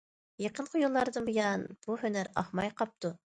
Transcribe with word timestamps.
يېقىنقى 0.43 0.79
يىللاردىن 0.83 1.27
بۇيان، 1.27 1.67
بۇ 1.85 1.99
ھۈنەر 2.05 2.31
ئاقماي 2.37 2.73
قاپتۇ. 2.83 3.15